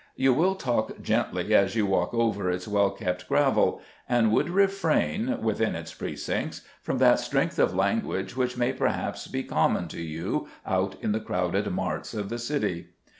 You 0.15 0.33
still 0.33 0.55
talk 0.55 0.99
gently 1.03 1.53
as 1.53 1.75
you 1.75 1.85
walk 1.85 2.11
over 2.11 2.49
its 2.49 2.67
well 2.67 2.89
kept 2.89 3.27
gravel, 3.27 3.81
and 4.09 4.31
would 4.31 4.49
refrain 4.49 5.39
within 5.43 5.75
its 5.75 5.93
precincts 5.93 6.61
from 6.81 6.97
that 6.97 7.19
strength 7.19 7.59
of 7.59 7.75
language 7.75 8.35
which 8.35 8.57
may 8.57 8.73
perhaps 8.73 9.27
be 9.27 9.43
common 9.43 9.87
to 9.89 10.01
you 10.01 10.47
out 10.65 10.95
in 11.03 11.11
the 11.11 11.19
crowded 11.19 11.69
marts 11.71 12.15
of 12.15 12.29
the 12.29 12.39
city. 12.39 12.87